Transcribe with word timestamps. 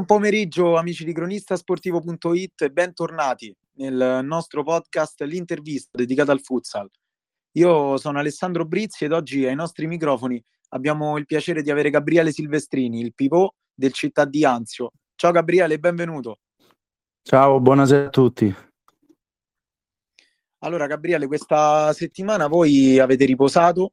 Buon 0.00 0.18
pomeriggio 0.18 0.78
amici 0.78 1.04
di 1.04 1.12
cronistasportivo.it 1.12 2.62
e 2.62 2.70
bentornati 2.70 3.54
nel 3.72 4.20
nostro 4.24 4.62
podcast 4.62 5.20
L'intervista 5.24 5.90
dedicata 5.92 6.32
al 6.32 6.40
futsal. 6.40 6.88
Io 7.58 7.98
sono 7.98 8.18
Alessandro 8.18 8.64
Brizzi 8.64 9.04
ed 9.04 9.12
oggi 9.12 9.44
ai 9.44 9.54
nostri 9.54 9.86
microfoni 9.86 10.42
abbiamo 10.68 11.18
il 11.18 11.26
piacere 11.26 11.60
di 11.60 11.70
avere 11.70 11.90
Gabriele 11.90 12.32
Silvestrini, 12.32 13.02
il 13.02 13.12
pivot 13.12 13.52
del 13.74 13.92
Città 13.92 14.24
di 14.24 14.42
Anzio. 14.42 14.92
Ciao 15.16 15.32
Gabriele, 15.32 15.78
benvenuto. 15.78 16.38
Ciao, 17.20 17.60
buonasera 17.60 18.06
a 18.06 18.10
tutti. 18.10 18.56
Allora 20.60 20.86
Gabriele, 20.86 21.26
questa 21.26 21.92
settimana 21.92 22.46
voi 22.46 22.98
avete 22.98 23.26
riposato 23.26 23.92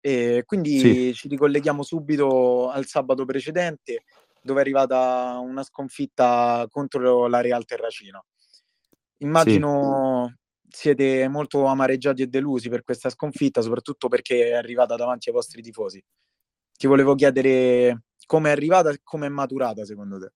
e 0.00 0.44
quindi 0.46 0.78
sì. 0.78 1.12
ci 1.12 1.28
ricolleghiamo 1.28 1.82
subito 1.82 2.70
al 2.70 2.86
sabato 2.86 3.26
precedente 3.26 4.04
dove 4.48 4.60
è 4.60 4.62
arrivata 4.62 5.38
una 5.42 5.62
sconfitta 5.62 6.66
contro 6.70 7.26
la 7.26 7.42
Real 7.42 7.66
Terracina. 7.66 8.22
Immagino 9.18 10.32
sì. 10.64 10.76
siete 10.76 11.28
molto 11.28 11.66
amareggiati 11.66 12.22
e 12.22 12.28
delusi 12.28 12.70
per 12.70 12.82
questa 12.82 13.10
sconfitta, 13.10 13.60
soprattutto 13.60 14.08
perché 14.08 14.48
è 14.48 14.54
arrivata 14.54 14.96
davanti 14.96 15.28
ai 15.28 15.34
vostri 15.34 15.60
tifosi. 15.60 16.02
Ti 16.78 16.86
volevo 16.86 17.14
chiedere 17.14 18.04
come 18.24 18.48
è 18.48 18.52
arrivata 18.52 18.88
e 18.90 19.00
come 19.02 19.26
è 19.26 19.28
maturata 19.28 19.84
secondo 19.84 20.18
te. 20.18 20.32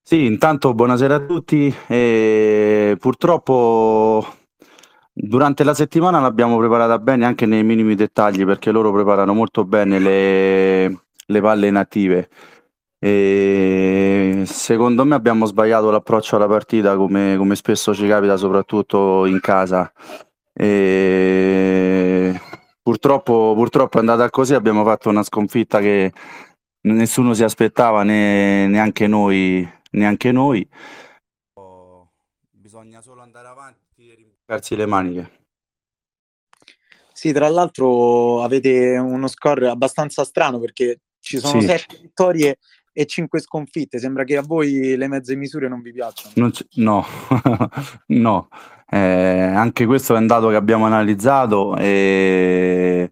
Sì, 0.00 0.24
intanto 0.24 0.72
buonasera 0.72 1.16
a 1.16 1.24
tutti. 1.26 1.74
E 1.86 2.96
purtroppo 2.98 4.26
durante 5.12 5.64
la 5.64 5.74
settimana 5.74 6.18
l'abbiamo 6.18 6.56
preparata 6.56 6.98
bene 6.98 7.26
anche 7.26 7.44
nei 7.44 7.62
minimi 7.62 7.94
dettagli 7.94 8.46
perché 8.46 8.70
loro 8.70 8.90
preparano 8.90 9.34
molto 9.34 9.66
bene 9.66 9.98
le, 9.98 11.02
le 11.26 11.40
palle 11.40 11.70
native. 11.70 12.28
E 12.98 14.44
secondo 14.46 15.04
me 15.04 15.14
abbiamo 15.14 15.46
sbagliato 15.46 15.90
l'approccio 15.90 16.36
alla 16.36 16.46
partita 16.46 16.96
come, 16.96 17.36
come 17.36 17.56
spesso 17.56 17.94
ci 17.94 18.06
capita, 18.06 18.36
soprattutto 18.36 19.26
in 19.26 19.40
casa. 19.40 19.92
E 20.52 22.40
purtroppo, 22.82 23.54
purtroppo 23.56 23.96
è 23.96 24.00
andata 24.00 24.30
così, 24.30 24.54
abbiamo 24.54 24.84
fatto 24.84 25.08
una 25.08 25.22
sconfitta 25.22 25.80
che 25.80 26.12
nessuno 26.82 27.34
si 27.34 27.42
aspettava, 27.42 28.02
né, 28.02 28.66
neanche 28.68 29.06
noi. 29.06 29.68
Neanche 29.94 30.32
noi. 30.32 30.66
Bisogna 32.50 33.02
solo 33.02 33.20
andare 33.20 33.48
avanti 33.48 34.10
e 34.10 34.14
rimbarcarsi 34.14 34.76
le 34.76 34.86
maniche. 34.86 35.30
Sì, 37.12 37.30
tra 37.32 37.48
l'altro 37.50 38.42
avete 38.42 38.96
uno 38.96 39.26
score 39.26 39.68
abbastanza 39.68 40.24
strano 40.24 40.58
perché 40.58 41.00
ci 41.22 41.38
sono 41.38 41.60
sì. 41.60 41.66
sette 41.66 41.98
vittorie 42.02 42.58
e 42.92 43.06
cinque 43.06 43.40
sconfitte. 43.40 43.98
Sembra 43.98 44.24
che 44.24 44.36
a 44.36 44.42
voi 44.42 44.96
le 44.96 45.08
mezze 45.08 45.34
misure 45.36 45.68
non 45.68 45.80
vi 45.80 45.92
piacciono. 45.92 46.50
no, 46.74 47.06
no. 48.08 48.48
Eh, 48.88 48.98
anche 48.98 49.86
questo 49.86 50.14
è 50.14 50.18
un 50.18 50.26
dato 50.26 50.48
che 50.50 50.56
abbiamo 50.56 50.84
analizzato 50.84 51.78
e, 51.78 53.10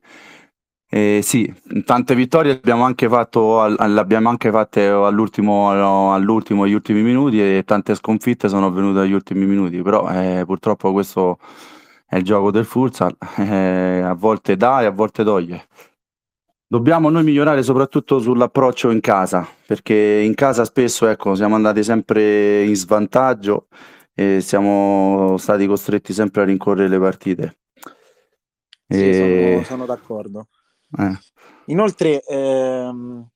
e 0.87 1.21
sì, 1.23 1.51
tante 1.87 2.15
vittorie 2.15 2.53
abbiamo 2.53 2.85
anche 2.85 3.09
fatto, 3.09 3.67
l'abbiamo 3.67 4.29
anche 4.29 4.51
fatte 4.51 4.87
all'ultimo, 4.89 6.13
all'ultimo, 6.13 6.65
agli 6.65 6.75
ultimi 6.75 7.01
minuti 7.01 7.41
e 7.41 7.63
tante 7.65 7.95
sconfitte 7.95 8.51
sono 8.51 8.67
avvenute 8.67 9.01
agli 9.01 9.13
ultimi 9.13 9.47
minuti, 9.47 9.81
però 9.81 10.07
eh, 10.11 10.43
purtroppo 10.45 10.93
questo 10.93 11.39
è 12.07 12.17
il 12.17 12.25
gioco 12.25 12.51
del 12.51 12.67
futsal, 12.67 13.17
eh, 13.39 14.03
a 14.05 14.13
volte 14.13 14.57
dà 14.59 14.83
e 14.83 14.85
a 14.85 14.91
volte 14.91 15.25
toglie. 15.25 15.67
Dobbiamo 16.73 17.11
noi 17.11 17.25
migliorare 17.25 17.65
soprattutto 17.65 18.21
sull'approccio 18.21 18.91
in 18.91 19.01
casa, 19.01 19.45
perché 19.67 20.23
in 20.25 20.37
casa 20.37 20.65
spesso 20.65 21.09
ecco, 21.09 21.35
siamo 21.35 21.57
andati 21.57 21.83
sempre 21.83 22.63
in 22.63 22.77
svantaggio 22.77 23.67
e 24.15 24.41
siamo 24.41 25.37
stati 25.37 25.67
costretti 25.67 26.13
sempre 26.13 26.43
a 26.43 26.45
rincorrere 26.45 26.87
le 26.87 27.01
partite. 27.01 27.59
Sì, 28.87 29.11
e... 29.11 29.53
sono, 29.55 29.65
sono, 29.65 29.85
d'accordo. 29.85 30.47
Eh. 30.97 31.19
Inoltre, 31.67 32.23
ehm, 32.23 33.29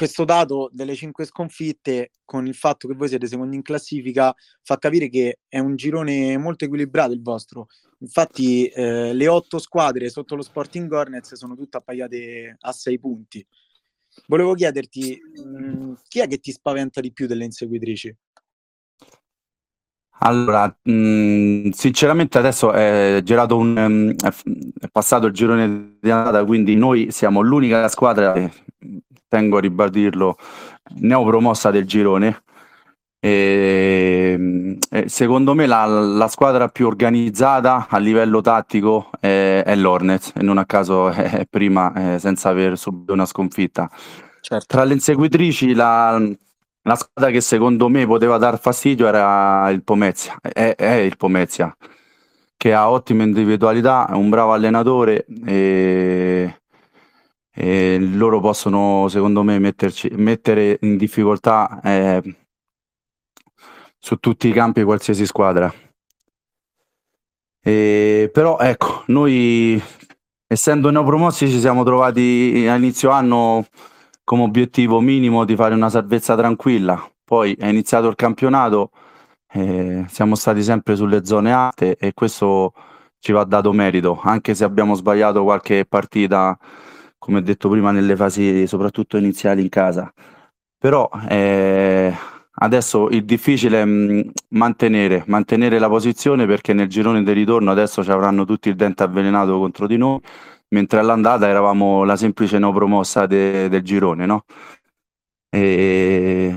questo 0.00 0.24
dato 0.24 0.70
delle 0.72 0.94
cinque 0.94 1.26
sconfitte, 1.26 2.12
con 2.24 2.46
il 2.46 2.54
fatto 2.54 2.88
che 2.88 2.94
voi 2.94 3.08
siete 3.08 3.26
secondi 3.26 3.56
in 3.56 3.60
classifica, 3.60 4.34
fa 4.62 4.78
capire 4.78 5.10
che 5.10 5.40
è 5.46 5.58
un 5.58 5.76
girone 5.76 6.38
molto 6.38 6.64
equilibrato 6.64 7.12
il 7.12 7.20
vostro. 7.20 7.66
Infatti 7.98 8.66
eh, 8.68 9.12
le 9.12 9.28
otto 9.28 9.58
squadre 9.58 10.08
sotto 10.08 10.36
lo 10.36 10.42
Sporting 10.42 10.90
Hornets 10.90 11.34
sono 11.34 11.54
tutte 11.54 11.76
appaiate 11.76 12.56
a 12.60 12.72
sei 12.72 12.98
punti. 12.98 13.46
Volevo 14.26 14.54
chiederti 14.54 15.20
mh, 15.44 15.66
mm, 15.66 15.92
chi 16.08 16.20
è 16.20 16.26
che 16.26 16.38
ti 16.38 16.50
spaventa 16.50 17.02
di 17.02 17.12
più 17.12 17.26
delle 17.26 17.44
inseguitrici? 17.44 18.16
Allora, 20.20 20.74
mh, 20.82 20.92
mm, 20.92 21.70
sinceramente 21.72 22.38
adesso 22.38 22.72
è 22.72 23.20
girato 23.22 23.58
un 23.58 23.76
um, 23.76 24.14
è 24.14 24.88
passato 24.90 25.26
il 25.26 25.34
girone 25.34 25.98
di 26.00 26.10
andata, 26.10 26.42
quindi 26.46 26.74
noi 26.74 27.10
siamo 27.10 27.42
l'unica 27.42 27.86
squadra, 27.88 28.32
tengo 29.30 29.58
a 29.58 29.60
ribadirlo, 29.60 30.36
neopromossa 30.96 31.70
del 31.70 31.86
girone 31.86 32.42
e, 33.22 34.32
ehm, 34.34 34.78
e 34.90 35.08
secondo 35.10 35.54
me 35.54 35.66
la, 35.66 35.84
la, 35.84 36.26
squadra 36.26 36.68
più 36.68 36.86
organizzata 36.86 37.86
a 37.88 37.98
livello 37.98 38.40
tattico 38.40 39.10
è, 39.20 39.62
è 39.64 39.76
l'Hornets 39.76 40.32
e 40.34 40.42
non 40.42 40.56
a 40.56 40.64
caso 40.64 41.08
è 41.12 41.46
prima 41.48 42.14
eh, 42.14 42.18
senza 42.18 42.48
aver 42.48 42.78
subito 42.78 43.12
una 43.12 43.26
sconfitta. 43.26 43.90
Certo. 44.40 44.64
Tra 44.66 44.84
le 44.84 44.94
inseguitrici 44.94 45.74
la, 45.74 46.18
la, 46.82 46.94
squadra 46.94 47.30
che 47.30 47.42
secondo 47.42 47.88
me 47.88 48.06
poteva 48.06 48.38
dar 48.38 48.58
fastidio 48.58 49.06
era 49.06 49.68
il 49.70 49.84
Pomezia, 49.84 50.38
è, 50.40 50.74
è 50.74 50.94
il 50.94 51.18
Pomezia 51.18 51.76
che 52.56 52.74
ha 52.74 52.90
ottime 52.90 53.24
individualità, 53.24 54.06
è 54.06 54.12
un 54.12 54.28
bravo 54.28 54.52
allenatore 54.52 55.24
e, 55.46 56.19
e 57.60 57.98
loro 58.00 58.40
possono 58.40 59.06
secondo 59.08 59.42
me 59.42 59.58
metterci, 59.58 60.08
mettere 60.14 60.78
in 60.80 60.96
difficoltà 60.96 61.78
eh, 61.84 62.22
su 63.98 64.16
tutti 64.16 64.48
i 64.48 64.52
campi 64.52 64.82
qualsiasi 64.82 65.26
squadra. 65.26 65.70
E, 67.62 68.30
però 68.32 68.58
ecco, 68.58 69.02
noi 69.08 69.80
essendo 70.46 70.88
neopromossi 70.88 71.50
ci 71.50 71.60
siamo 71.60 71.84
trovati 71.84 72.66
a 72.66 72.76
inizio 72.76 73.10
anno 73.10 73.66
come 74.24 74.44
obiettivo 74.44 75.00
minimo 75.00 75.44
di 75.44 75.54
fare 75.54 75.74
una 75.74 75.90
salvezza 75.90 76.34
tranquilla. 76.34 77.06
Poi 77.22 77.52
è 77.52 77.66
iniziato 77.66 78.08
il 78.08 78.14
campionato, 78.14 78.90
eh, 79.52 80.06
siamo 80.08 80.34
stati 80.34 80.62
sempre 80.62 80.96
sulle 80.96 81.26
zone 81.26 81.52
alte 81.52 81.96
e 81.98 82.14
questo 82.14 82.72
ci 83.18 83.32
va 83.32 83.44
dato 83.44 83.70
merito, 83.72 84.18
anche 84.22 84.54
se 84.54 84.64
abbiamo 84.64 84.94
sbagliato 84.94 85.42
qualche 85.42 85.84
partita, 85.84 86.58
come 87.20 87.42
detto 87.42 87.68
prima, 87.68 87.92
nelle 87.92 88.16
fasi 88.16 88.66
soprattutto 88.66 89.16
iniziali 89.16 89.62
in 89.62 89.68
casa. 89.68 90.12
Però 90.78 91.08
eh, 91.28 92.12
Adesso 92.62 93.08
il 93.08 93.24
difficile 93.24 93.80
è 93.80 93.84
mm, 93.86 94.20
mantenere, 94.50 95.24
mantenere 95.28 95.78
la 95.78 95.88
posizione 95.88 96.46
perché 96.46 96.74
nel 96.74 96.88
girone 96.88 97.22
del 97.22 97.34
ritorno 97.34 97.70
adesso 97.70 98.02
ci 98.04 98.10
avranno 98.10 98.44
tutti 98.44 98.68
il 98.68 98.76
dente 98.76 99.02
avvelenato 99.02 99.58
contro 99.58 99.86
di 99.86 99.96
noi, 99.96 100.20
mentre 100.68 100.98
all'andata 100.98 101.48
eravamo 101.48 102.04
la 102.04 102.16
semplice 102.16 102.58
no 102.58 102.72
promossa 102.72 103.26
de, 103.26 103.68
del 103.70 103.82
girone, 103.82 104.26
no? 104.26 104.44
E 105.48 106.54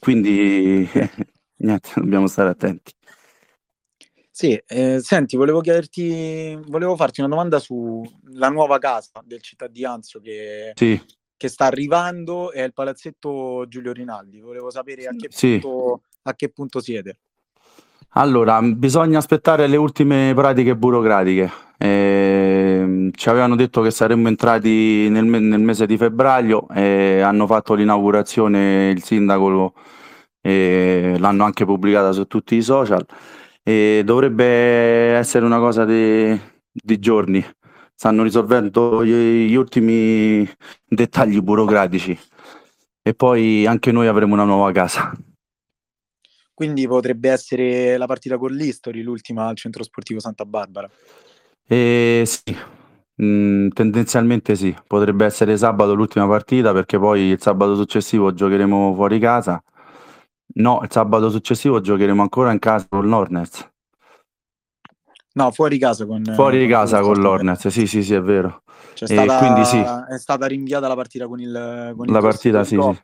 quindi 0.00 0.88
niente, 1.58 1.90
dobbiamo 1.94 2.26
stare 2.26 2.50
attenti. 2.50 2.92
Sì, 4.36 4.60
eh, 4.66 4.98
senti, 5.00 5.36
volevo 5.36 5.60
chiederti, 5.60 6.58
volevo 6.66 6.96
farti 6.96 7.20
una 7.20 7.28
domanda 7.28 7.60
sulla 7.60 8.48
nuova 8.48 8.78
casa 8.78 9.22
del 9.24 9.40
Città 9.40 9.68
di 9.68 9.84
Anzio 9.84 10.18
che 10.18 10.72
sì 10.74 11.00
che 11.36 11.50
sta 11.50 11.66
arrivando 11.66 12.52
è 12.52 12.62
il 12.62 12.72
palazzetto 12.72 13.66
Giulio 13.68 13.92
Rinaldi. 13.92 14.40
Volevo 14.40 14.70
sapere 14.70 15.04
a 15.06 15.10
che, 15.14 15.28
sì. 15.30 15.58
punto, 15.58 16.00
a 16.22 16.34
che 16.34 16.48
punto 16.48 16.80
siete. 16.80 17.18
Allora, 18.16 18.62
bisogna 18.62 19.18
aspettare 19.18 19.66
le 19.66 19.76
ultime 19.76 20.32
pratiche 20.34 20.74
burocratiche. 20.74 21.50
Eh, 21.76 23.10
ci 23.12 23.28
avevano 23.28 23.56
detto 23.56 23.82
che 23.82 23.90
saremmo 23.90 24.28
entrati 24.28 25.08
nel, 25.10 25.24
nel, 25.24 25.60
mese 25.60 25.84
di 25.84 25.98
febbraio 25.98 26.66
e 26.68 27.20
hanno 27.20 27.46
fatto 27.46 27.74
l'inaugurazione 27.74 28.88
il 28.90 29.02
sindaco, 29.02 29.74
eh, 30.40 31.16
l'hanno 31.18 31.44
anche 31.44 31.64
pubblicata 31.66 32.12
su 32.12 32.26
tutti 32.26 32.54
i 32.54 32.62
social 32.62 33.04
e 33.64 34.02
dovrebbe 34.04 34.44
essere 35.14 35.44
una 35.44 35.58
cosa 35.58 35.84
di, 35.84 36.38
di 36.70 36.98
giorni 37.00 37.44
stanno 37.94 38.22
risolvendo 38.22 39.04
gli, 39.04 39.48
gli 39.48 39.54
ultimi 39.54 40.48
dettagli 40.86 41.40
burocratici 41.40 42.16
e 43.02 43.14
poi 43.14 43.66
anche 43.66 43.90
noi 43.90 44.06
avremo 44.06 44.34
una 44.34 44.44
nuova 44.44 44.70
casa. 44.70 45.12
Quindi 46.52 46.86
potrebbe 46.86 47.30
essere 47.30 47.96
la 47.96 48.06
partita 48.06 48.38
con 48.38 48.52
l'History, 48.52 49.02
l'ultima 49.02 49.48
al 49.48 49.56
centro 49.56 49.82
sportivo 49.82 50.20
Santa 50.20 50.44
Barbara. 50.44 50.88
Eh, 51.66 52.22
sì, 52.24 52.56
Mm, 53.22 53.68
tendenzialmente 53.68 54.56
sì, 54.56 54.74
potrebbe 54.88 55.24
essere 55.24 55.56
sabato 55.56 55.94
l'ultima 55.94 56.26
partita 56.26 56.72
perché 56.72 56.98
poi 56.98 57.20
il 57.30 57.40
sabato 57.40 57.76
successivo 57.76 58.34
giocheremo 58.34 58.92
fuori 58.94 59.20
casa. 59.20 59.62
No, 60.54 60.80
il 60.82 60.90
sabato 60.90 61.30
successivo 61.30 61.80
giocheremo 61.80 62.22
ancora 62.22 62.52
in 62.52 62.58
casa 62.58 62.86
con 62.88 63.08
l'Hornets. 63.08 63.70
No, 65.32 65.50
fuori 65.50 65.78
casa 65.78 66.06
con 66.06 66.22
Fuori 66.34 66.60
con 66.60 66.68
casa 66.68 67.00
con 67.00 67.20
l'Hornets, 67.20 67.66
sì, 67.68 67.86
sì, 67.86 68.02
sì, 68.02 68.14
è 68.14 68.22
vero. 68.22 68.62
C'è 68.94 69.06
stata, 69.06 69.38
quindi 69.38 69.64
sì. 69.64 69.78
È 69.78 70.18
stata 70.18 70.46
rinviata 70.46 70.86
la 70.86 70.94
partita 70.94 71.26
con 71.26 71.40
il 71.40 71.92
con 71.96 72.06
La 72.06 72.20
partita, 72.20 72.62
sì, 72.62 72.78
sì. 72.80 73.00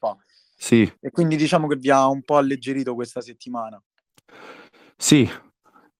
sì. 0.56 0.92
E 1.00 1.10
quindi 1.10 1.34
diciamo 1.34 1.66
che 1.66 1.76
vi 1.76 1.90
ha 1.90 2.06
un 2.06 2.22
po' 2.22 2.36
alleggerito 2.36 2.94
questa 2.94 3.20
settimana. 3.20 3.82
Sì, 4.96 5.28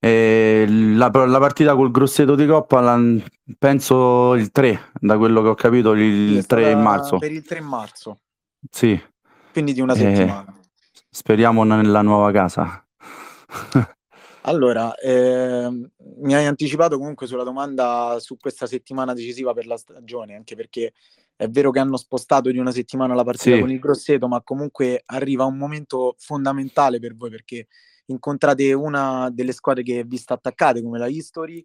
e 0.03 0.65
la, 0.67 1.11
la, 1.13 1.39
partita 1.39 1.75
col 1.75 1.91
Grosseto 1.91 2.35
di 2.35 2.47
Coppa 2.47 2.81
la, 2.81 2.99
penso 3.59 4.35
il 4.35 4.51
3, 4.51 4.93
da 4.99 5.19
quello 5.19 5.43
che 5.43 5.49
ho 5.49 5.55
capito, 5.55 5.93
il 5.93 6.41
sì, 6.41 6.47
3 6.47 6.75
marzo. 6.75 7.19
Per 7.19 7.31
il 7.31 7.45
3 7.45 7.61
marzo. 7.61 8.21
Sì. 8.71 8.99
Quindi 9.53 9.75
di 9.75 9.83
una 9.83 9.95
settimana. 9.95 10.47
Eh, 10.57 10.60
speriamo 11.11 11.65
nella 11.65 12.03
nuova 12.03 12.31
casa. 12.31 12.87
allora, 14.43 14.95
eh, 14.95 15.69
mi 16.23 16.35
hai 16.35 16.47
anticipato 16.47 16.97
comunque 16.97 17.27
sulla 17.27 17.43
domanda 17.43 18.17
su 18.21 18.37
questa 18.37 18.67
settimana 18.67 19.13
decisiva 19.13 19.53
per 19.53 19.67
la 19.67 19.77
stagione, 19.77 20.37
anche 20.37 20.55
perché 20.55 20.93
è 21.37 21.49
vero 21.49 21.71
che 21.71 21.79
hanno 21.79 21.97
spostato 21.97 22.51
di 22.51 22.59
una 22.59 22.71
settimana 22.71 23.15
la 23.15 23.25
partita 23.25 23.57
sì. 23.57 23.61
con 23.61 23.71
il 23.71 23.79
Grosseto, 23.79 24.29
ma 24.29 24.43
comunque 24.43 25.03
arriva 25.07 25.45
un 25.45 25.57
momento 25.57 26.15
fondamentale 26.19 27.01
per 27.01 27.17
voi 27.17 27.31
perché 27.31 27.67
incontrate 28.07 28.73
una 28.73 29.31
delle 29.31 29.53
squadre 29.53 29.83
che 29.83 30.05
vi 30.05 30.17
sta 30.17 30.35
attaccate 30.35 30.83
come 30.83 30.99
la 30.99 31.07
History 31.07 31.65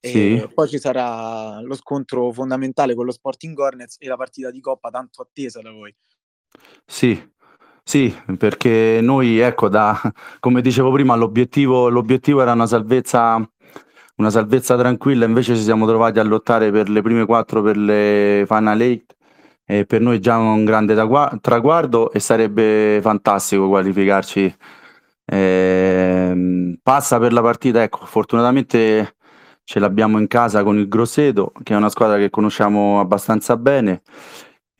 sì. 0.00 0.36
e 0.36 0.48
poi 0.52 0.68
ci 0.68 0.78
sarà 0.78 1.60
lo 1.60 1.76
scontro 1.76 2.32
fondamentale 2.32 2.94
con 2.94 3.04
lo 3.04 3.12
Sporting 3.12 3.56
Hornets 3.56 3.96
e 4.00 4.08
la 4.08 4.16
partita 4.16 4.50
di 4.50 4.60
Coppa 4.60 4.90
tanto 4.90 5.22
attesa 5.22 5.60
da 5.60 5.70
voi. 5.70 5.94
Sì, 6.84 7.32
sì, 7.84 8.14
perché 8.38 9.00
noi, 9.02 9.38
ecco, 9.38 9.68
da, 9.68 9.98
come 10.40 10.60
dicevo 10.62 10.90
prima, 10.92 11.14
l'obiettivo, 11.16 11.88
l'obiettivo 11.88 12.40
era 12.42 12.52
una 12.52 12.66
salvezza, 12.66 13.36
una 14.16 14.30
salvezza 14.30 14.76
tranquilla, 14.76 15.26
invece 15.26 15.56
ci 15.56 15.62
siamo 15.62 15.86
trovati 15.86 16.18
a 16.18 16.22
lottare 16.22 16.70
per 16.70 16.88
le 16.88 17.02
prime 17.02 17.26
quattro 17.26 17.62
per 17.62 17.76
le 17.76 18.44
Final 18.46 18.80
Eight 18.80 19.16
e 19.64 19.86
per 19.86 20.00
noi 20.00 20.20
già 20.20 20.36
un 20.38 20.64
grande 20.64 20.94
traguardo 21.40 22.12
e 22.12 22.20
sarebbe 22.20 23.00
fantastico 23.02 23.68
qualificarci 23.68 24.54
eh, 25.24 26.78
passa 26.82 27.18
per 27.18 27.32
la 27.32 27.40
partita, 27.40 27.82
ecco, 27.82 28.04
fortunatamente 28.04 29.16
ce 29.64 29.78
l'abbiamo 29.78 30.18
in 30.18 30.26
casa 30.26 30.62
con 30.62 30.78
il 30.78 30.88
Grosseto, 30.88 31.52
che 31.62 31.74
è 31.74 31.76
una 31.76 31.88
squadra 31.88 32.18
che 32.18 32.30
conosciamo 32.30 33.00
abbastanza 33.00 33.56
bene. 33.56 34.02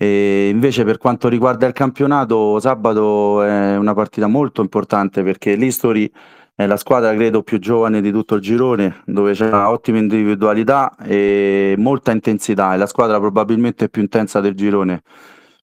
E 0.02 0.48
invece 0.48 0.82
per 0.82 0.98
quanto 0.98 1.28
riguarda 1.28 1.64
il 1.64 1.72
campionato, 1.72 2.58
sabato 2.58 3.40
è 3.44 3.76
una 3.76 3.94
partita 3.94 4.26
molto 4.26 4.60
importante 4.60 5.22
perché 5.22 5.54
l'History 5.54 6.10
è 6.56 6.66
la 6.66 6.76
squadra 6.76 7.14
credo 7.14 7.44
più 7.44 7.60
giovane 7.60 8.00
di 8.00 8.10
tutto 8.10 8.34
il 8.34 8.40
girone, 8.40 9.02
dove 9.06 9.32
c'è 9.32 9.52
ottima 9.52 9.98
individualità 9.98 10.96
e 10.96 11.76
molta 11.78 12.10
intensità, 12.10 12.74
è 12.74 12.78
la 12.78 12.86
squadra 12.86 13.20
probabilmente 13.20 13.88
più 13.88 14.02
intensa 14.02 14.40
del 14.40 14.56
girone 14.56 15.02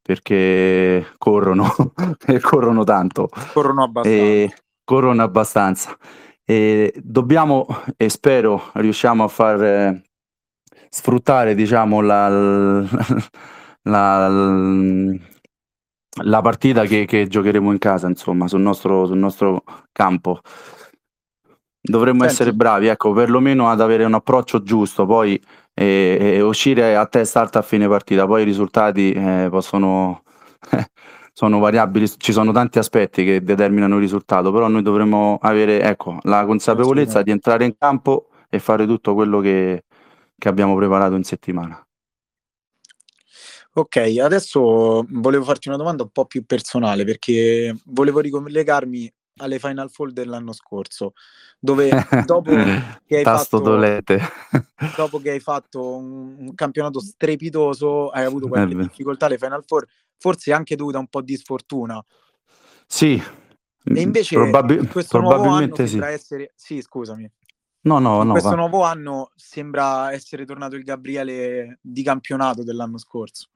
perché 0.02 1.06
corrono 1.18 1.76
e 2.26 2.40
corrono 2.40 2.86
tanto. 2.86 3.28
Corrono 3.52 3.84
abbastanza. 3.84 4.18
E, 4.18 4.54
corrono 4.86 5.22
abbastanza. 5.22 5.98
E 6.46 6.94
dobbiamo, 7.04 7.68
e 7.98 8.08
spero 8.08 8.70
riusciamo 8.72 9.22
a 9.22 9.28
far 9.28 9.62
eh, 9.62 10.02
sfruttare 10.90 11.56
diciamo, 11.56 12.00
la, 12.00 12.30
la, 12.30 12.86
la 13.90 15.20
partita 16.42 16.86
che, 16.86 17.06
che, 17.06 17.28
giocheremo 17.28 17.72
in 17.72 17.78
casa, 17.78 18.08
insomma, 18.08 18.48
sul 18.48 18.62
nostro, 18.62 19.06
sul 19.06 19.18
nostro 19.18 19.64
campo. 19.92 20.40
Dovremmo 21.82 22.20
Senti. 22.20 22.34
essere 22.34 22.54
bravi, 22.54 22.88
ecco, 22.88 23.14
perlomeno 23.14 23.70
ad 23.70 23.82
avere 23.82 24.04
un 24.04 24.14
approccio 24.14 24.62
giusto, 24.62 25.06
poi 25.06 25.42
e, 25.74 26.18
e 26.20 26.42
uscire 26.42 26.96
a 26.96 27.06
testa 27.06 27.40
alta 27.40 27.60
a 27.60 27.62
fine 27.62 27.88
partita, 27.88 28.26
poi 28.26 28.42
i 28.42 28.46
risultati 28.46 29.12
eh, 29.12 29.48
possono 29.50 30.24
sono 31.40 31.60
variabili, 31.60 32.06
ci 32.18 32.34
sono 32.34 32.52
tanti 32.52 32.80
aspetti 32.80 33.24
che 33.24 33.42
determinano 33.42 33.96
il 33.96 34.02
risultato, 34.02 34.52
però 34.52 34.68
noi 34.68 34.82
dovremmo 34.82 35.38
avere 35.42 35.82
ecco, 35.82 36.18
la 36.24 36.46
consapevolezza 36.46 37.22
di 37.22 37.32
entrare 37.32 37.64
in 37.64 37.78
campo 37.78 38.28
e 38.50 38.60
fare 38.60 38.86
tutto 38.86 39.14
quello 39.14 39.40
che, 39.40 39.86
che 40.38 40.50
abbiamo 40.50 40.76
preparato 40.76 41.16
in 41.16 41.24
settimana. 41.24 41.82
Ok, 43.72 43.98
adesso 44.22 45.06
volevo 45.10 45.44
farti 45.44 45.68
una 45.68 45.78
domanda 45.78 46.04
un 46.04 46.10
po' 46.10 46.26
più 46.26 46.44
personale 46.46 47.04
perché 47.04 47.76
volevo 47.86 48.20
ricollegarmi 48.20 49.14
alle 49.38 49.60
Final 49.60 49.90
Four 49.90 50.12
dell'anno 50.12 50.54
scorso, 50.54 51.14
dove 51.60 51.90
dopo 52.26 52.52
che 53.06 53.18
hai, 53.18 53.24
fatto, 53.24 53.60
dopo 54.98 55.20
che 55.20 55.30
hai 55.32 55.40
fatto 55.40 55.96
un, 55.96 56.54
campionato 56.56 57.00
strepitoso, 57.00 58.10
hai 58.10 58.26
avuto 58.26 58.48
qualche 58.48 58.74
eh 58.74 58.78
difficoltà 58.78 59.28
alle 59.28 59.38
Final 59.38 59.64
Four, 59.66 59.86
forse 60.18 60.52
anche 60.52 60.76
dovuta 60.76 61.00
un 61.00 61.08
po' 61.08 61.22
di 61.22 61.38
sfortuna. 61.38 62.04
Sì. 62.88 63.22
E 63.82 64.02
invece 64.02 64.36
Probabil- 64.36 64.90
questo 64.90 65.20
probabilmente 65.20 65.88
sì. 65.88 66.00
essere... 66.00 66.52
Sì, 66.56 66.82
scusami. 66.82 67.32
No, 67.82 68.00
no, 68.00 68.24
no. 68.24 68.32
Questo 68.32 68.50
va. 68.50 68.56
nuovo 68.56 68.84
anno 68.84 69.32
sembra 69.36 70.12
essere 70.12 70.46
tornato 70.46 70.76
il 70.76 70.84
Gabriele 70.84 71.80
di 71.82 72.04
campionato 72.04 72.64
dell'anno 72.64 72.98
scorso. 72.98 73.48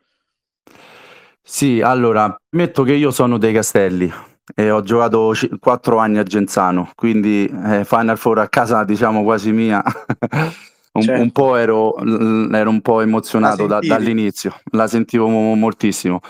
Sì, 1.42 1.82
allora, 1.82 2.36
ammetto 2.52 2.84
che 2.84 2.94
io 2.94 3.12
sono 3.12 3.38
dei 3.38 3.54
Castelli 3.54 4.12
e 4.56 4.72
ho 4.72 4.82
giocato 4.82 5.32
c- 5.34 5.60
4 5.60 5.98
anni 5.98 6.18
a 6.18 6.24
Genzano, 6.24 6.92
quindi 6.96 7.46
eh, 7.46 7.84
Final 7.86 8.18
Four 8.18 8.40
a 8.40 8.48
casa 8.48 8.84
diciamo 8.84 9.24
quasi 9.24 9.52
mia. 9.52 9.84
un, 10.94 11.02
certo. 11.02 11.22
un, 11.22 11.32
po' 11.32 11.56
ero, 11.56 11.98
ero 11.98 12.70
un 12.70 12.82
po' 12.82 13.02
emozionato 13.02 13.66
da, 13.68 13.80
dall'inizio, 13.80 14.56
la 14.72 14.88
sentivo 14.88 15.28
moltissimo. 15.28 16.22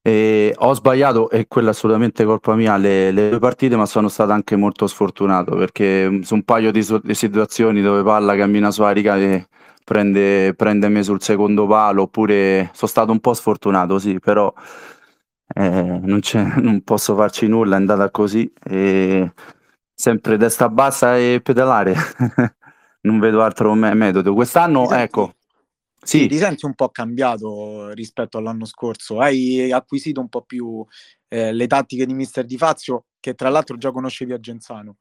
E 0.00 0.54
ho 0.56 0.72
sbagliato, 0.74 1.28
e 1.28 1.46
quella 1.48 1.68
è 1.68 1.70
assolutamente 1.72 2.24
colpa 2.24 2.54
mia, 2.54 2.76
le, 2.76 3.10
le, 3.10 3.30
due 3.30 3.38
partite, 3.38 3.76
ma 3.76 3.84
sono 3.84 4.08
stato 4.08 4.32
anche 4.32 4.56
molto 4.56 4.86
sfortunato 4.86 5.56
perché 5.56 6.08
mm, 6.08 6.20
su 6.22 6.34
un 6.34 6.42
paio 6.44 6.70
di, 6.70 6.86
di 7.02 7.14
situazioni 7.14 7.82
dove 7.82 8.02
palla 8.02 8.34
cammina 8.36 8.70
su 8.70 8.82
Arica 8.82 9.16
e 9.18 9.46
prende, 9.88 10.52
prende 10.52 10.90
me 10.90 11.02
sul 11.02 11.22
secondo 11.22 11.66
palo, 11.66 12.02
oppure 12.02 12.68
sono 12.74 12.90
stato 12.90 13.10
un 13.10 13.20
po' 13.20 13.32
sfortunato, 13.32 13.98
sì, 13.98 14.18
però 14.18 14.52
eh, 15.54 16.00
non, 16.02 16.20
non, 16.60 16.82
posso 16.84 17.16
farci 17.16 17.46
nulla, 17.46 17.76
è 17.76 17.78
andata 17.78 18.10
così. 18.10 18.52
E 18.62 19.32
sempre 19.94 20.36
testa 20.36 20.68
bassa 20.68 21.16
e 21.16 21.40
pedalare. 21.42 21.94
non 23.02 23.18
vedo 23.18 23.42
altro 23.42 23.72
me- 23.72 23.94
metodo. 23.94 24.34
Quest'anno, 24.34 24.86
senti, 24.86 25.02
ecco. 25.02 25.34
Sì. 26.02 26.26
ti 26.28 26.36
senti 26.36 26.66
un 26.66 26.74
po' 26.74 26.90
cambiato 26.90 27.90
rispetto 27.92 28.36
all'anno 28.36 28.66
scorso. 28.66 29.20
Hai 29.20 29.72
acquisito 29.72 30.20
un 30.20 30.28
po' 30.28 30.42
più 30.42 30.84
eh, 31.28 31.50
le 31.54 31.66
tattiche 31.66 32.04
di 32.04 32.12
Mister 32.12 32.44
Di 32.44 32.58
Fazio, 32.58 33.06
che 33.18 33.32
tra 33.32 33.48
l'altro 33.48 33.78
già 33.78 33.90
conoscevi 33.90 34.34
a 34.34 34.38
Genzano. 34.38 34.96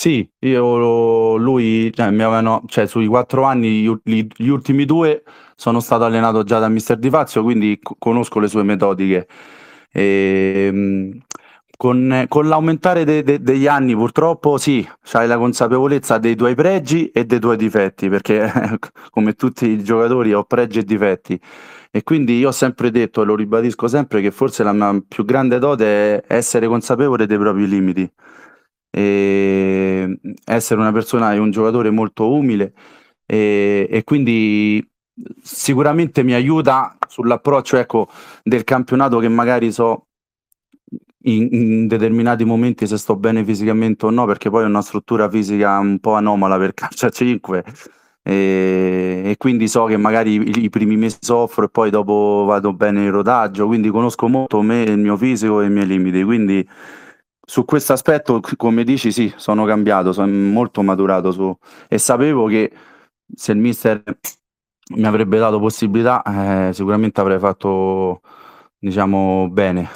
Sì, 0.00 0.30
io 0.40 1.36
lui, 1.38 1.92
cioè, 1.92 2.10
mi 2.12 2.22
avevano, 2.22 2.62
cioè, 2.68 2.86
sui 2.86 3.08
quattro 3.08 3.42
anni, 3.42 3.82
gli, 4.04 4.28
gli, 4.36 4.46
ultimi 4.48 4.84
due 4.84 5.24
sono 5.56 5.80
stato 5.80 6.04
allenato 6.04 6.44
già 6.44 6.60
da 6.60 6.68
Mister 6.68 6.96
Di 6.98 7.10
Fazio, 7.10 7.42
quindi 7.42 7.80
conosco 7.98 8.38
le 8.38 8.46
sue 8.46 8.62
metodiche. 8.62 9.26
E, 9.90 10.66
ehm, 10.68 11.18
con, 11.76 12.26
con 12.28 12.46
l'aumentare 12.46 13.02
de, 13.04 13.24
de, 13.24 13.42
degli 13.42 13.66
anni 13.66 13.94
purtroppo 13.96 14.56
sì, 14.56 14.88
hai 15.12 15.26
la 15.26 15.36
consapevolezza 15.36 16.18
dei 16.18 16.36
tuoi 16.36 16.54
pregi 16.54 17.10
e 17.10 17.24
dei 17.24 17.40
tuoi 17.40 17.56
difetti, 17.56 18.08
perché 18.08 18.52
come 19.10 19.32
tutti 19.34 19.66
i 19.66 19.82
giocatori 19.82 20.32
ho 20.32 20.44
pregi 20.44 20.78
e 20.78 20.84
difetti. 20.84 21.40
E 21.90 22.04
quindi 22.04 22.38
io 22.38 22.48
ho 22.48 22.52
sempre 22.52 22.92
detto, 22.92 23.22
e 23.22 23.24
lo 23.24 23.34
ribadisco 23.34 23.88
sempre, 23.88 24.20
che 24.20 24.30
forse 24.30 24.62
la 24.62 24.72
mia 24.72 25.02
più 25.08 25.24
grande 25.24 25.58
dote 25.58 26.20
è 26.20 26.34
essere 26.36 26.68
consapevole 26.68 27.26
dei 27.26 27.38
propri 27.38 27.66
limiti. 27.66 28.08
E 28.90 30.18
essere 30.44 30.80
una 30.80 30.92
persona 30.92 31.34
e 31.34 31.38
un 31.38 31.50
giocatore 31.50 31.90
molto 31.90 32.32
umile 32.32 32.72
e, 33.26 33.86
e 33.90 34.04
quindi 34.04 34.86
sicuramente 35.42 36.22
mi 36.22 36.32
aiuta 36.32 36.96
sull'approccio 37.06 37.76
ecco, 37.76 38.08
del 38.42 38.64
campionato 38.64 39.18
che 39.18 39.28
magari 39.28 39.70
so 39.72 40.06
in, 41.24 41.48
in, 41.50 41.86
determinati 41.86 42.44
momenti 42.44 42.86
se 42.86 42.96
sto 42.96 43.16
bene 43.16 43.44
fisicamente 43.44 44.06
o 44.06 44.10
no, 44.10 44.24
perché 44.24 44.48
poi 44.48 44.64
ho 44.64 44.66
una 44.66 44.82
struttura 44.82 45.28
fisica 45.28 45.78
un 45.78 45.98
po' 45.98 46.14
anomala 46.14 46.56
per 46.56 46.72
calcio 46.74 47.06
a 47.06 47.10
5 47.10 47.64
e, 48.22 49.22
e, 49.24 49.36
quindi 49.36 49.68
so 49.68 49.84
che 49.84 49.96
magari 49.96 50.34
i, 50.34 50.64
i, 50.64 50.68
primi 50.70 50.96
mesi 50.96 51.18
soffro 51.20 51.64
e 51.64 51.68
poi 51.68 51.90
dopo 51.90 52.44
vado 52.46 52.72
bene 52.72 53.04
in 53.04 53.10
rodaggio, 53.10 53.66
quindi 53.66 53.90
conosco 53.90 54.28
molto 54.28 54.62
me, 54.62 54.82
il 54.82 54.98
mio 54.98 55.16
fisico 55.16 55.60
e 55.60 55.66
i 55.66 55.70
miei 55.70 55.86
limiti, 55.86 56.22
quindi 56.22 56.66
su 57.48 57.64
questo 57.64 57.94
aspetto, 57.94 58.40
come 58.58 58.84
dici, 58.84 59.10
sì, 59.10 59.32
sono 59.36 59.64
cambiato, 59.64 60.12
sono 60.12 60.30
molto 60.30 60.82
maturato 60.82 61.32
su, 61.32 61.56
e 61.88 61.96
sapevo 61.96 62.46
che 62.46 62.70
se 63.34 63.52
il 63.52 63.58
mister 63.58 64.02
mi 64.96 65.06
avrebbe 65.06 65.38
dato 65.38 65.58
possibilità, 65.58 66.22
eh, 66.68 66.74
sicuramente 66.74 67.22
avrei 67.22 67.38
fatto, 67.38 68.20
diciamo, 68.78 69.48
bene. 69.48 69.88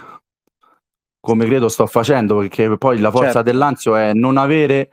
Come 1.21 1.45
credo 1.45 1.69
sto 1.69 1.87
facendo, 1.87 2.39
perché 2.39 2.79
poi 2.79 2.99
la 2.99 3.11
forza 3.11 3.33
certo. 3.33 3.43
dell'Anzio 3.43 3.97
è 3.97 4.15
non 4.15 4.39
avere 4.39 4.91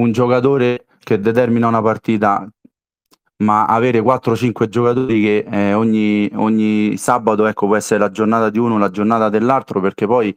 un 0.00 0.10
giocatore 0.10 0.86
che 0.98 1.20
determina 1.20 1.68
una 1.68 1.80
partita, 1.80 2.44
ma 3.36 3.66
avere 3.66 4.00
4-5 4.00 4.66
giocatori 4.66 5.22
che 5.22 5.46
eh, 5.48 5.74
ogni, 5.74 6.28
ogni 6.34 6.96
sabato 6.96 7.46
ecco, 7.46 7.66
può 7.66 7.76
essere 7.76 8.00
la 8.00 8.10
giornata 8.10 8.50
di 8.50 8.58
uno, 8.58 8.78
la 8.78 8.90
giornata 8.90 9.28
dell'altro, 9.28 9.80
perché 9.80 10.06
poi 10.06 10.36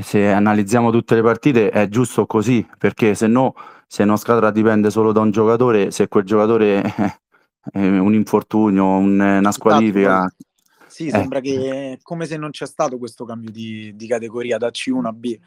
se 0.00 0.32
analizziamo 0.32 0.90
tutte 0.90 1.14
le 1.14 1.22
partite 1.22 1.70
è 1.70 1.88
giusto 1.88 2.26
così, 2.26 2.66
perché 2.78 3.14
se 3.14 3.26
no, 3.26 3.54
se 3.86 4.02
una 4.02 4.16
squadra 4.16 4.50
dipende 4.50 4.90
solo 4.90 5.12
da 5.12 5.20
un 5.20 5.30
giocatore, 5.30 5.90
se 5.90 6.08
quel 6.08 6.24
giocatore 6.24 6.82
è 7.70 7.78
un 7.78 8.14
infortunio, 8.14 8.84
un, 8.84 9.14
una 9.14 9.38
esatto, 9.38 9.52
squalifica... 9.52 10.34
Sì, 10.86 11.08
sembra 11.08 11.38
eh. 11.38 11.42
che 11.42 11.92
è 11.92 11.98
come 12.02 12.26
se 12.26 12.36
non 12.36 12.50
c'è 12.50 12.66
stato 12.66 12.98
questo 12.98 13.24
cambio 13.24 13.50
di, 13.50 13.92
di 13.94 14.06
categoria 14.06 14.58
da 14.58 14.68
C1 14.68 15.06
a 15.06 15.12
B. 15.12 15.38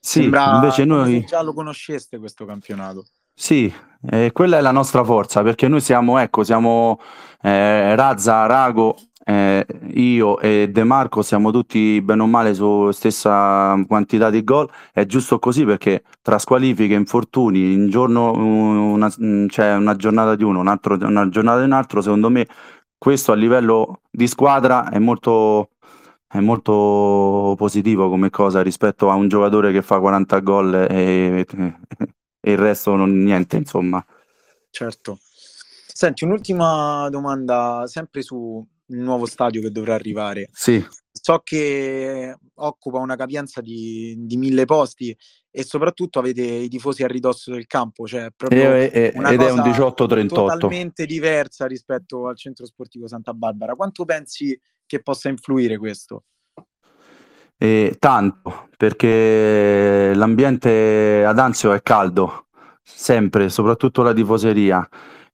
Sì, 0.00 0.20
sembra 0.20 0.54
invece 0.54 0.84
noi... 0.84 1.24
già 1.24 1.42
lo 1.42 1.52
conosceste 1.52 2.18
questo 2.18 2.44
campionato. 2.44 3.04
Sì, 3.32 3.72
eh, 4.10 4.32
quella 4.32 4.58
è 4.58 4.60
la 4.60 4.72
nostra 4.72 5.04
forza, 5.04 5.42
perché 5.42 5.68
noi 5.68 5.80
siamo, 5.80 6.18
ecco, 6.18 6.42
siamo 6.42 7.00
eh, 7.40 7.94
Razza, 7.94 8.46
Rago, 8.46 8.96
eh, 9.28 9.66
io 9.92 10.40
e 10.40 10.70
De 10.70 10.84
Marco 10.84 11.20
siamo 11.20 11.50
tutti 11.50 12.00
bene 12.00 12.22
o 12.22 12.26
male 12.26 12.54
su 12.54 12.90
stessa 12.92 13.76
quantità 13.86 14.30
di 14.30 14.42
gol. 14.42 14.70
È 14.90 15.04
giusto 15.04 15.38
così 15.38 15.66
perché 15.66 16.02
tra 16.22 16.38
squalifiche, 16.38 16.94
infortuni, 16.94 17.74
in 17.74 17.90
giorno 17.90 18.32
una, 18.32 19.10
c'è 19.48 19.74
una 19.74 19.96
giornata 19.96 20.34
di 20.34 20.44
uno, 20.44 20.60
un 20.60 20.68
altro, 20.68 20.94
una 20.94 21.28
giornata 21.28 21.58
di 21.58 21.66
un 21.66 21.72
altro, 21.72 22.00
secondo 22.00 22.30
me 22.30 22.46
questo 22.96 23.32
a 23.32 23.34
livello 23.34 24.00
di 24.10 24.26
squadra 24.26 24.88
è 24.88 24.98
molto, 24.98 25.72
è 26.26 26.40
molto 26.40 27.54
positivo 27.58 28.08
come 28.08 28.30
cosa 28.30 28.62
rispetto 28.62 29.10
a 29.10 29.14
un 29.14 29.28
giocatore 29.28 29.72
che 29.72 29.82
fa 29.82 30.00
40 30.00 30.38
gol 30.40 30.74
e, 30.88 31.46
e 32.40 32.50
il 32.50 32.58
resto 32.58 32.96
non 32.96 33.18
niente, 33.22 33.58
insomma. 33.58 34.02
Certo. 34.70 35.18
Senti, 35.20 36.24
un'ultima 36.24 37.10
domanda, 37.10 37.82
sempre 37.86 38.22
sul 38.88 38.98
nuovo 38.98 39.26
stadio 39.26 39.60
che 39.60 39.70
dovrà 39.70 39.94
arrivare. 39.94 40.48
Sì. 40.52 40.84
So 41.10 41.40
che 41.44 42.34
occupa 42.54 42.98
una 42.98 43.16
capienza 43.16 43.60
di, 43.60 44.14
di 44.18 44.36
mille 44.36 44.64
posti 44.64 45.16
e 45.50 45.64
soprattutto 45.64 46.18
avete 46.18 46.42
i 46.42 46.68
tifosi 46.68 47.02
a 47.02 47.08
ridosso 47.08 47.50
del 47.50 47.66
campo, 47.66 48.06
cioè 48.06 48.28
proprio 48.34 48.74
e, 48.74 48.90
e, 48.92 49.12
ed 49.14 49.40
è 49.42 49.50
un 49.50 49.60
18-38. 49.60 50.26
Totalmente 50.28 51.06
diversa 51.06 51.66
rispetto 51.66 52.28
al 52.28 52.36
centro 52.36 52.64
sportivo 52.64 53.06
Santa 53.08 53.34
Barbara. 53.34 53.74
Quanto 53.74 54.04
pensi 54.04 54.58
che 54.86 55.02
possa 55.02 55.28
influire 55.28 55.76
questo? 55.76 56.24
Eh, 57.60 57.96
tanto, 57.98 58.68
perché 58.76 60.12
l'ambiente 60.14 61.24
ad 61.26 61.40
Anzio 61.40 61.72
è 61.72 61.82
caldo, 61.82 62.46
sempre, 62.82 63.48
soprattutto 63.48 64.02
la 64.02 64.14
tifoseria. 64.14 64.88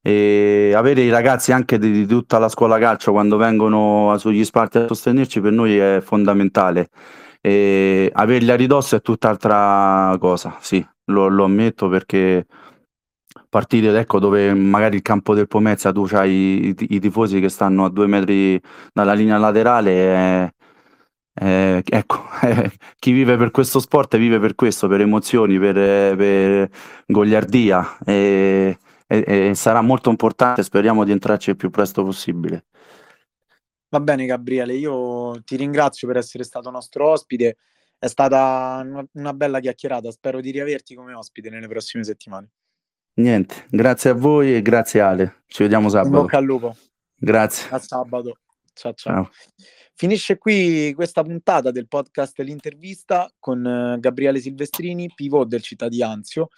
E 0.06 0.74
avere 0.76 1.00
i 1.00 1.08
ragazzi 1.08 1.50
anche 1.50 1.78
di, 1.78 1.90
di, 1.90 2.06
tutta 2.06 2.38
la 2.38 2.50
scuola 2.50 2.78
calcio 2.78 3.10
quando 3.12 3.38
vengono 3.38 4.14
sugli 4.18 4.44
spalti 4.44 4.76
a 4.76 4.86
sostenerci 4.86 5.40
per 5.40 5.52
noi 5.52 5.78
è 5.78 6.02
fondamentale. 6.04 6.90
E 7.40 8.10
averli 8.12 8.50
a 8.50 8.54
ridosso 8.56 8.96
è 8.96 9.00
tutt'altra 9.00 10.14
cosa, 10.20 10.58
sì, 10.60 10.86
lo, 11.06 11.28
lo 11.28 11.44
ammetto 11.44 11.88
perché 11.88 12.46
partite 13.48 13.98
ecco, 13.98 14.18
dove 14.18 14.52
magari 14.52 14.96
il 14.96 15.02
campo 15.02 15.34
del 15.34 15.46
Pomezia 15.46 15.90
tu 15.92 16.06
hai 16.12 16.68
i, 16.68 16.74
i, 16.88 17.00
tifosi 17.00 17.40
che 17.40 17.48
stanno 17.48 17.84
a 17.86 17.88
due 17.90 18.06
metri 18.06 18.60
dalla 18.92 19.14
linea 19.14 19.38
laterale. 19.38 19.92
È, 19.92 20.52
eh, 21.40 21.82
ecco, 21.84 22.24
eh, 22.42 22.72
chi 22.98 23.12
vive 23.12 23.36
per 23.38 23.50
questo 23.50 23.80
sport 23.80 24.16
vive 24.18 24.38
per 24.38 24.54
questo, 24.54 24.86
per 24.88 25.00
emozioni, 25.00 25.58
per, 25.58 26.16
per 26.16 26.68
goliardia 27.06 27.96
e, 28.04 28.76
e, 29.06 29.24
e, 29.26 29.54
sarà 29.54 29.80
molto 29.80 30.10
importante, 30.10 30.62
speriamo 30.62 31.04
di 31.04 31.12
entrarci 31.12 31.50
il 31.50 31.56
più 31.56 31.70
presto 31.70 32.02
possibile. 32.04 32.66
Va 33.88 34.00
bene 34.00 34.26
Gabriele, 34.26 34.74
io 34.74 35.40
ti 35.44 35.56
ringrazio 35.56 36.08
per 36.08 36.16
essere 36.16 36.42
stato 36.42 36.70
nostro 36.70 37.10
ospite, 37.10 37.56
è 37.98 38.08
stata 38.08 38.84
una 39.12 39.32
bella 39.34 39.60
chiacchierata, 39.60 40.10
spero 40.10 40.40
di 40.40 40.50
riaverti 40.50 40.94
come 40.94 41.14
ospite 41.14 41.48
nelle 41.48 41.68
prossime 41.68 42.02
settimane. 42.02 42.50
Niente, 43.16 43.66
grazie 43.70 44.10
a 44.10 44.14
voi 44.14 44.56
e 44.56 44.62
grazie 44.62 45.00
Ale, 45.00 45.42
ci 45.46 45.62
vediamo 45.62 45.88
sabato. 45.88 46.08
In 46.08 46.22
bocca 46.22 46.38
al 46.38 46.44
lupo. 46.44 46.76
Grazie. 47.14 47.70
A 47.70 47.78
sabato. 47.78 48.38
ciao. 48.72 48.92
ciao. 48.94 49.14
ciao. 49.14 49.30
Finisce 49.96 50.38
qui 50.38 50.92
questa 50.92 51.22
puntata 51.22 51.70
del 51.70 51.86
podcast 51.86 52.40
L'intervista 52.40 53.32
con 53.38 53.64
eh, 53.64 53.96
Gabriele 54.00 54.40
Silvestrini, 54.40 55.12
pivot 55.14 55.46
del 55.46 55.62
Città 55.62 55.86
di 55.86 56.02
Anzio. 56.02 56.48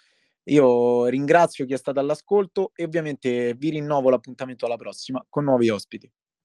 Io 0.49 1.05
ringrazio 1.07 1.65
chi 1.65 1.73
è 1.73 1.77
stato 1.77 1.99
all'ascolto 1.99 2.71
e 2.75 2.83
ovviamente 2.83 3.53
vi 3.55 3.69
rinnovo 3.69 4.09
l'appuntamento 4.09 4.65
alla 4.65 4.77
prossima 4.77 5.25
con 5.29 5.43
nuovi 5.45 5.69
ospiti. 5.69 6.09